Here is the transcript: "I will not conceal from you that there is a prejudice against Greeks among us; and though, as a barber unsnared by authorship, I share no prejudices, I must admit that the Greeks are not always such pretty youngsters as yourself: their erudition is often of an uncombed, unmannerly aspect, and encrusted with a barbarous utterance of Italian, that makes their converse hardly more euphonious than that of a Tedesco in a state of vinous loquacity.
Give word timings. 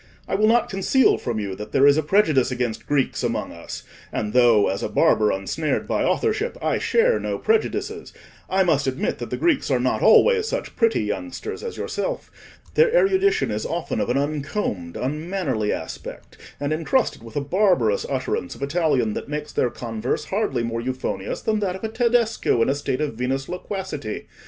"I 0.27 0.33
will 0.33 0.47
not 0.47 0.67
conceal 0.67 1.19
from 1.19 1.39
you 1.39 1.53
that 1.53 1.73
there 1.73 1.85
is 1.85 1.95
a 1.95 2.01
prejudice 2.01 2.49
against 2.49 2.87
Greeks 2.87 3.21
among 3.21 3.51
us; 3.51 3.83
and 4.11 4.33
though, 4.33 4.67
as 4.67 4.81
a 4.81 4.89
barber 4.89 5.29
unsnared 5.29 5.87
by 5.87 6.03
authorship, 6.03 6.57
I 6.59 6.79
share 6.79 7.19
no 7.19 7.37
prejudices, 7.37 8.11
I 8.49 8.63
must 8.63 8.87
admit 8.87 9.19
that 9.19 9.29
the 9.29 9.37
Greeks 9.37 9.69
are 9.69 9.79
not 9.79 10.01
always 10.01 10.47
such 10.47 10.75
pretty 10.75 11.03
youngsters 11.03 11.61
as 11.63 11.77
yourself: 11.77 12.31
their 12.73 12.91
erudition 12.91 13.51
is 13.51 13.63
often 13.63 13.99
of 13.99 14.09
an 14.09 14.17
uncombed, 14.17 14.97
unmannerly 14.97 15.71
aspect, 15.71 16.35
and 16.59 16.73
encrusted 16.73 17.21
with 17.21 17.35
a 17.35 17.41
barbarous 17.41 18.03
utterance 18.09 18.55
of 18.55 18.63
Italian, 18.63 19.13
that 19.13 19.29
makes 19.29 19.51
their 19.53 19.69
converse 19.69 20.25
hardly 20.25 20.63
more 20.63 20.81
euphonious 20.81 21.41
than 21.43 21.59
that 21.59 21.75
of 21.75 21.83
a 21.83 21.89
Tedesco 21.89 22.59
in 22.63 22.69
a 22.69 22.73
state 22.73 23.01
of 23.01 23.13
vinous 23.13 23.47
loquacity. 23.47 24.25